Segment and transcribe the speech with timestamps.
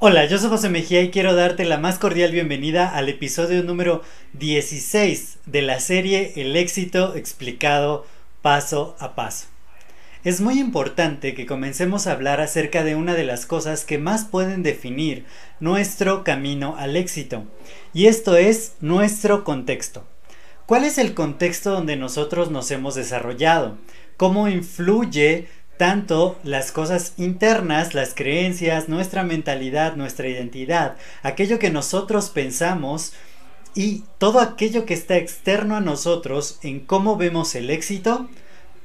[0.00, 4.02] Hola, yo soy José Mejía y quiero darte la más cordial bienvenida al episodio número
[4.34, 8.06] 16 de la serie El éxito explicado
[8.40, 9.48] paso a paso.
[10.22, 14.24] Es muy importante que comencemos a hablar acerca de una de las cosas que más
[14.24, 15.24] pueden definir
[15.58, 17.44] nuestro camino al éxito,
[17.92, 20.06] y esto es nuestro contexto.
[20.66, 23.78] ¿Cuál es el contexto donde nosotros nos hemos desarrollado?
[24.16, 32.28] ¿Cómo influye tanto las cosas internas, las creencias, nuestra mentalidad, nuestra identidad, aquello que nosotros
[32.28, 33.14] pensamos
[33.74, 38.28] y todo aquello que está externo a nosotros en cómo vemos el éxito,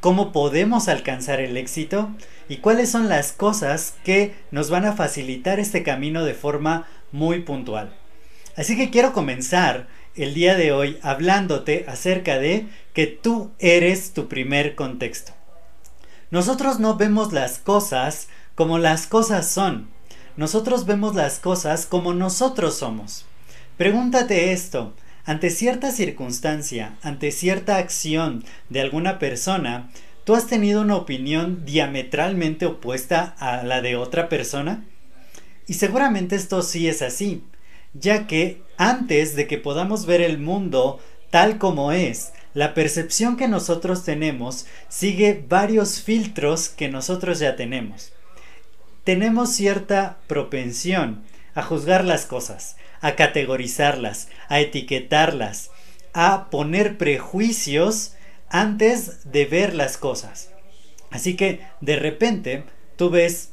[0.00, 2.10] cómo podemos alcanzar el éxito
[2.48, 7.40] y cuáles son las cosas que nos van a facilitar este camino de forma muy
[7.40, 7.92] puntual.
[8.56, 14.28] Así que quiero comenzar el día de hoy hablándote acerca de que tú eres tu
[14.28, 15.32] primer contexto.
[16.32, 19.90] Nosotros no vemos las cosas como las cosas son.
[20.38, 23.26] Nosotros vemos las cosas como nosotros somos.
[23.76, 24.94] Pregúntate esto.
[25.26, 29.90] Ante cierta circunstancia, ante cierta acción de alguna persona,
[30.24, 34.86] ¿tú has tenido una opinión diametralmente opuesta a la de otra persona?
[35.68, 37.44] Y seguramente esto sí es así,
[37.92, 43.48] ya que antes de que podamos ver el mundo tal como es, la percepción que
[43.48, 48.12] nosotros tenemos sigue varios filtros que nosotros ya tenemos.
[49.04, 55.70] Tenemos cierta propensión a juzgar las cosas, a categorizarlas, a etiquetarlas,
[56.12, 58.14] a poner prejuicios
[58.48, 60.50] antes de ver las cosas.
[61.10, 62.64] Así que de repente
[62.96, 63.50] tú ves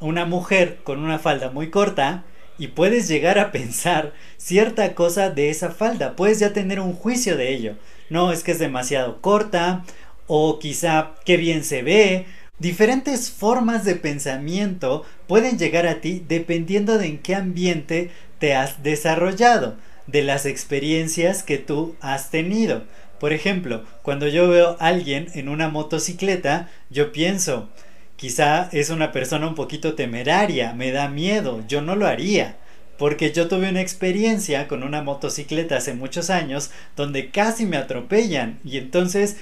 [0.00, 2.24] una mujer con una falda muy corta
[2.58, 7.36] y puedes llegar a pensar cierta cosa de esa falda, puedes ya tener un juicio
[7.36, 7.76] de ello.
[8.10, 9.84] No, es que es demasiado corta
[10.26, 12.26] o quizá qué bien se ve.
[12.58, 18.82] Diferentes formas de pensamiento pueden llegar a ti dependiendo de en qué ambiente te has
[18.82, 22.84] desarrollado, de las experiencias que tú has tenido.
[23.20, 27.68] Por ejemplo, cuando yo veo a alguien en una motocicleta, yo pienso,
[28.16, 32.56] Quizá es una persona un poquito temeraria, me da miedo, yo no lo haría.
[32.98, 38.58] Porque yo tuve una experiencia con una motocicleta hace muchos años donde casi me atropellan
[38.64, 39.36] y entonces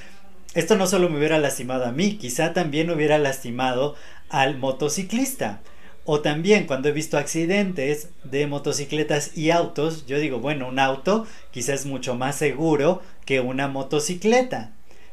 [0.54, 3.96] esto no solo me hubiera lastimado a mí, quizá también hubiera lastimado
[4.28, 5.60] al motociclista.
[6.06, 11.26] O también cuando he visto accidentes de motocicletas y autos, yo digo, bueno, un auto
[11.50, 14.72] quizás es mucho más seguro que una motocicleta.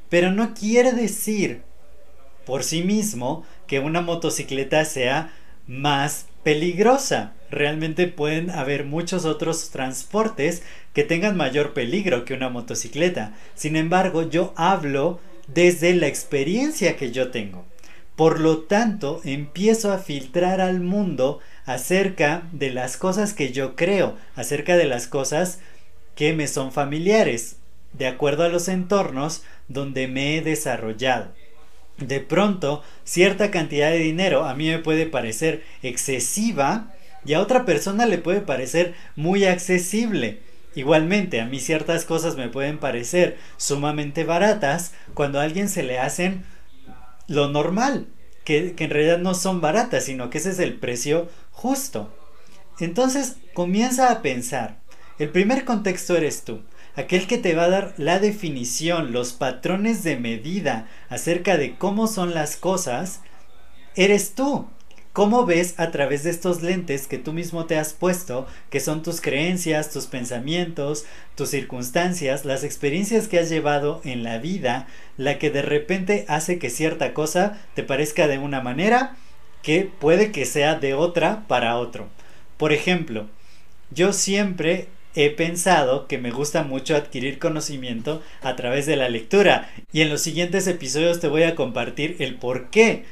[0.10, 1.64] Pero no quiere decir
[2.46, 5.34] por sí mismo que una motocicleta sea
[5.66, 7.34] más peligrosa.
[7.50, 10.64] Realmente pueden haber muchos otros transportes
[10.94, 13.34] que tengan mayor peligro que una motocicleta.
[13.56, 17.66] Sin embargo, yo hablo desde la experiencia que yo tengo.
[18.16, 24.18] Por lo tanto, empiezo a filtrar al mundo acerca de las cosas que yo creo,
[24.36, 25.60] acerca de las cosas
[26.16, 27.58] que me son familiares,
[27.94, 31.34] de acuerdo a los entornos donde me he desarrollado
[32.02, 36.94] de pronto cierta cantidad de dinero a mí me puede parecer excesiva
[37.26, 40.40] y a otra persona le puede parecer muy accesible.
[40.74, 46.00] Igualmente, a mí ciertas cosas me pueden parecer sumamente baratas cuando a alguien se le
[46.00, 46.44] hacen
[47.28, 48.08] lo normal,
[48.46, 52.14] que, que en realidad no son baratas, sino que ese es el precio justo.
[52.80, 54.80] Entonces comienza a pensar,
[55.20, 56.62] el primer contexto eres tú
[56.96, 62.08] aquel que te va a dar la definición, los patrones de medida acerca de cómo
[62.08, 63.22] son las cosas,
[63.96, 64.68] eres tú.
[65.14, 69.04] ¿Cómo ves a través de estos lentes que tú mismo te has puesto, que son
[69.04, 71.04] tus creencias, tus pensamientos,
[71.36, 74.88] tus circunstancias, las experiencias que has llevado en la vida,
[75.18, 79.18] la que de repente hace que cierta cosa te parezca de una manera
[79.62, 82.08] que puede que sea de otra para otro?
[82.56, 83.28] Por ejemplo,
[83.90, 89.70] yo siempre he pensado que me gusta mucho adquirir conocimiento a través de la lectura
[89.92, 93.06] y en los siguientes episodios te voy a compartir el porqué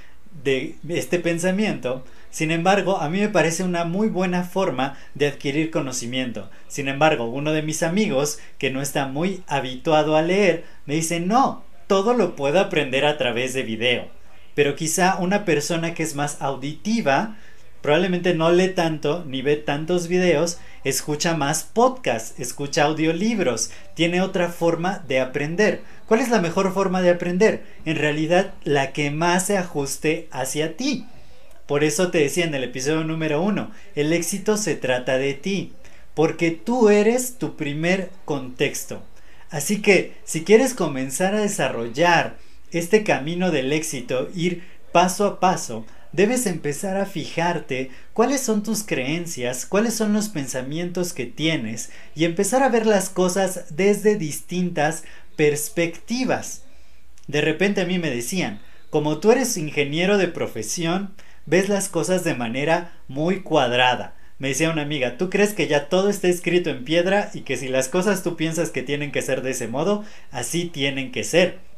[0.44, 2.06] de este pensamiento.
[2.32, 6.50] Sin embargo, a mí me parece una muy buena forma de adquirir conocimiento.
[6.68, 11.20] Sin embargo, uno de mis amigos, que no está muy habituado a leer, me dice,
[11.20, 14.08] no, todo lo puedo aprender a través de video.
[14.60, 17.38] pero quizá una persona que es más auditiva,
[17.82, 24.50] probablemente no lee tanto ni ve tantos videos, escucha más podcasts, escucha audiolibros, tiene otra
[24.50, 25.82] forma de aprender.
[26.08, 27.64] ¿Cuál es la mejor forma de aprender?
[27.86, 31.06] En realidad, la que más se ajuste hacia ti.
[31.66, 35.74] Por eso te decía en el episodio número uno, el éxito se trata de ti,
[36.16, 39.04] porque tú eres tu primer contexto.
[39.52, 42.38] Así que si quieres comenzar a desarrollar
[42.72, 48.84] este camino del éxito, ir paso a paso, debes empezar a fijarte cuáles son tus
[48.84, 55.04] creencias, cuáles son los pensamientos que tienes y empezar a ver las cosas desde distintas
[55.36, 56.64] perspectivas.
[57.28, 58.60] De repente a mí me decían,
[58.90, 61.14] como tú eres ingeniero de profesión,
[61.46, 64.16] ves las cosas de manera muy cuadrada.
[64.40, 67.58] Me decía una amiga, ¿tú crees que ya todo está escrito en piedra y que
[67.58, 71.24] si las cosas tú piensas que tienen que ser de ese modo, así tienen que
[71.24, 71.69] ser?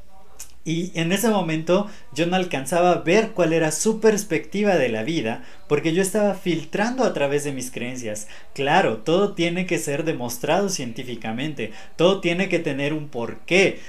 [0.63, 5.03] Y en ese momento yo no alcanzaba a ver cuál era su perspectiva de la
[5.03, 8.27] vida, porque yo estaba filtrando a través de mis creencias.
[8.53, 13.79] Claro, todo tiene que ser demostrado científicamente, todo tiene que tener un porqué.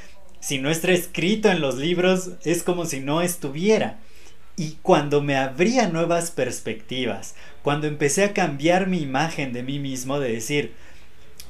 [0.41, 3.99] Si no está escrito en los libros, es como si no estuviera.
[4.57, 10.21] Y cuando me abría nuevas perspectivas, cuando empecé a cambiar mi imagen de mí mismo,
[10.21, 10.73] de decir,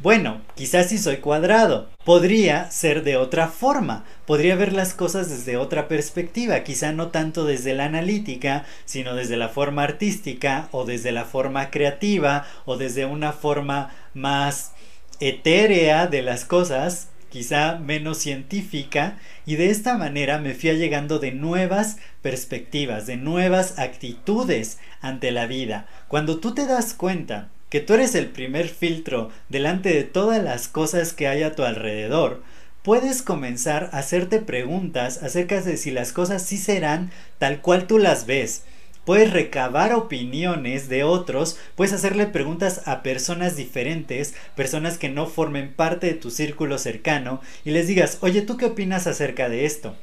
[0.03, 5.57] bueno, quizás si soy cuadrado, podría ser de otra forma, podría ver las cosas desde
[5.57, 11.13] otra perspectiva, quizá no tanto desde la analítica, sino desde la forma artística o desde
[11.13, 14.73] la forma creativa o desde una forma más
[15.21, 21.31] etérea de las cosas, quizá menos científica, y de esta manera me fui llegando de
[21.31, 25.87] nuevas perspectivas, de nuevas actitudes ante la vida.
[26.09, 30.69] Cuando tú te das cuenta que tú eres el primer filtro delante de todas las
[30.69, 32.43] cosas que hay a tu alrededor,
[32.83, 37.97] puedes comenzar a hacerte preguntas acerca de si las cosas sí serán tal cual tú
[37.97, 38.65] las ves.
[39.07, 45.73] Puedes recabar opiniones de otros, puedes hacerle preguntas a personas diferentes, personas que no formen
[45.73, 49.97] parte de tu círculo cercano, y les digas, oye, ¿tú qué opinas acerca de esto?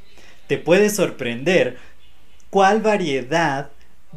[0.47, 1.77] Te puede sorprender
[2.49, 3.69] cuál variedad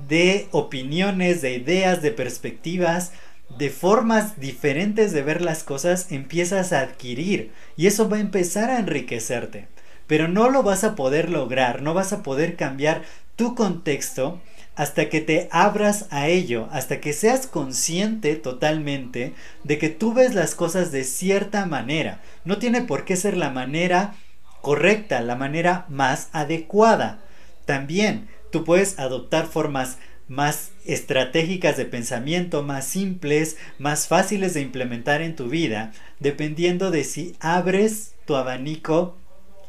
[0.08, 3.12] de opiniones, de ideas, de perspectivas
[3.58, 8.70] de formas diferentes de ver las cosas empiezas a adquirir y eso va a empezar
[8.70, 9.69] a enriquecerte.
[10.06, 13.02] Pero no lo vas a poder lograr, no vas a poder cambiar
[13.37, 14.40] tu contexto
[14.75, 19.34] hasta que te abras a ello, hasta que seas consciente totalmente
[19.64, 22.20] de que tú ves las cosas de cierta manera.
[22.44, 24.14] No tiene por qué ser la manera
[24.62, 27.20] correcta, la manera más adecuada.
[27.66, 29.98] También tú puedes adoptar formas
[30.28, 37.04] más estratégicas de pensamiento, más simples, más fáciles de implementar en tu vida, dependiendo de
[37.04, 39.16] si abres tu abanico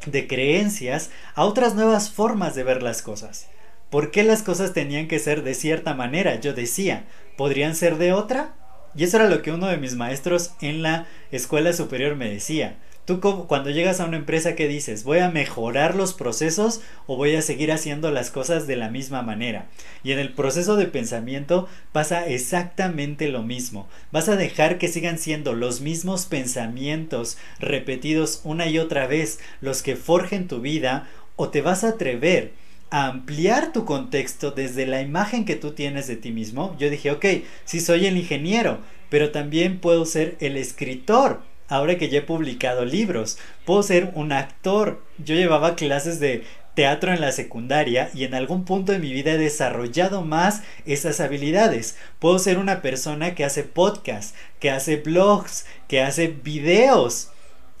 [0.06, 3.48] de creencias a otras nuevas formas de ver las cosas.
[3.90, 6.40] ¿Por qué las cosas tenían que ser de cierta manera?
[6.40, 7.04] Yo decía,
[7.36, 8.54] ¿podrían ser de otra?
[8.96, 12.76] Y eso era lo que uno de mis maestros en la escuela superior me decía.
[13.06, 15.04] Tú cuando llegas a una empresa, ¿qué dices?
[15.04, 19.20] ¿Voy a mejorar los procesos o voy a seguir haciendo las cosas de la misma
[19.20, 19.66] manera?
[20.02, 23.86] Y en el proceso de pensamiento pasa exactamente lo mismo.
[24.10, 29.82] Vas a dejar que sigan siendo los mismos pensamientos repetidos una y otra vez los
[29.82, 31.06] que forjen tu vida
[31.36, 32.52] o te vas a atrever
[32.88, 36.74] a ampliar tu contexto desde la imagen que tú tienes de ti mismo.
[36.78, 37.26] Yo dije, ok,
[37.66, 38.78] sí soy el ingeniero,
[39.10, 43.38] pero también puedo ser el escritor ahora que ya he publicado libros.
[43.64, 45.02] Puedo ser un actor.
[45.18, 46.44] Yo llevaba clases de
[46.74, 51.20] teatro en la secundaria y en algún punto de mi vida he desarrollado más esas
[51.20, 51.96] habilidades.
[52.18, 57.30] Puedo ser una persona que hace podcasts, que hace blogs, que hace videos.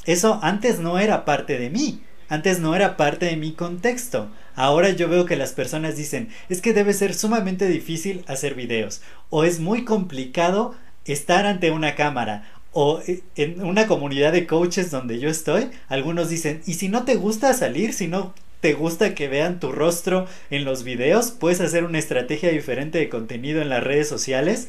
[0.06, 2.02] Eso antes no era parte de mí.
[2.28, 4.30] Antes no era parte de mi contexto.
[4.54, 9.02] Ahora yo veo que las personas dicen, es que debe ser sumamente difícil hacer videos
[9.28, 10.74] o es muy complicado
[11.04, 16.28] estar ante una cámara o eh, en una comunidad de coaches donde yo estoy, algunos
[16.28, 20.26] dicen, ¿y si no te gusta salir, si no te gusta que vean tu rostro
[20.50, 24.68] en los videos, puedes hacer una estrategia diferente de contenido en las redes sociales?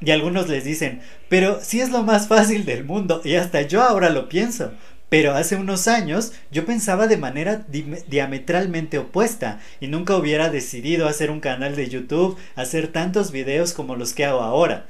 [0.00, 3.82] Y algunos les dicen, pero si es lo más fácil del mundo, y hasta yo
[3.82, 4.72] ahora lo pienso.
[5.08, 7.66] Pero hace unos años yo pensaba de manera
[8.08, 13.94] diametralmente opuesta y nunca hubiera decidido hacer un canal de YouTube, hacer tantos videos como
[13.94, 14.86] los que hago ahora.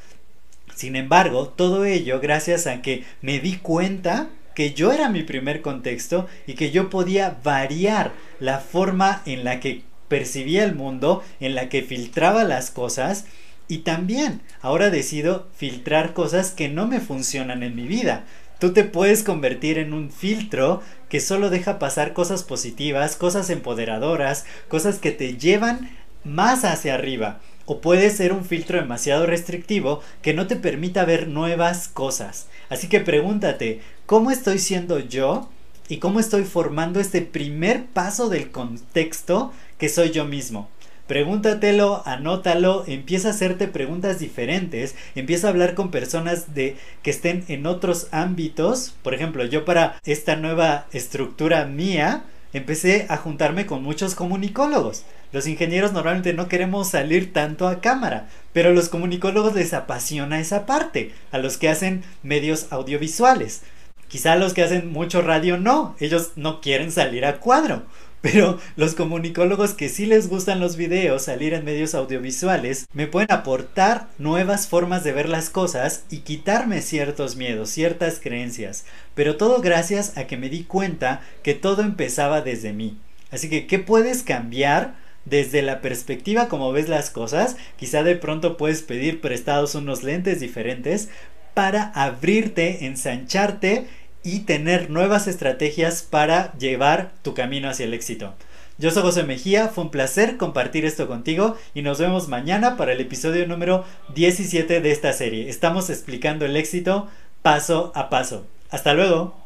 [0.74, 5.62] Sin embargo, todo ello gracias a que me di cuenta que yo era mi primer
[5.62, 11.54] contexto y que yo podía variar la forma en la que percibía el mundo, en
[11.54, 13.24] la que filtraba las cosas
[13.68, 18.24] y también ahora decido filtrar cosas que no me funcionan en mi vida.
[18.58, 24.44] Tú te puedes convertir en un filtro que solo deja pasar cosas positivas, cosas empoderadoras,
[24.68, 25.90] cosas que te llevan
[26.24, 27.40] más hacia arriba.
[27.66, 32.48] O puede ser un filtro demasiado restrictivo que no te permita ver nuevas cosas.
[32.68, 35.48] Así que pregúntate, ¿cómo estoy siendo yo?
[35.88, 40.68] ¿Y cómo estoy formando este primer paso del contexto que soy yo mismo?
[41.06, 47.44] Pregúntatelo, anótalo, empieza a hacerte preguntas diferentes, empieza a hablar con personas de que estén
[47.48, 48.94] en otros ámbitos.
[49.02, 55.04] Por ejemplo, yo para esta nueva estructura mía, empecé a juntarme con muchos comunicólogos.
[55.32, 60.40] Los ingenieros normalmente no queremos salir tanto a cámara, pero a los comunicólogos les apasiona
[60.40, 63.62] esa parte, a los que hacen medios audiovisuales.
[64.08, 67.84] Quizá a los que hacen mucho radio no, ellos no quieren salir a cuadro.
[68.22, 73.32] Pero los comunicólogos que sí les gustan los videos, salir en medios audiovisuales, me pueden
[73.32, 78.84] aportar nuevas formas de ver las cosas y quitarme ciertos miedos, ciertas creencias.
[79.16, 82.96] Pero todo gracias a que me di cuenta que todo empezaba desde mí.
[83.32, 85.01] Así que, ¿qué puedes cambiar?
[85.24, 90.40] Desde la perspectiva como ves las cosas, quizá de pronto puedes pedir prestados unos lentes
[90.40, 91.08] diferentes
[91.54, 93.86] para abrirte, ensancharte
[94.24, 98.34] y tener nuevas estrategias para llevar tu camino hacia el éxito.
[98.78, 102.92] Yo soy José Mejía, fue un placer compartir esto contigo y nos vemos mañana para
[102.92, 105.48] el episodio número 17 de esta serie.
[105.48, 107.08] Estamos explicando el éxito
[107.42, 108.46] paso a paso.
[108.70, 109.41] Hasta luego.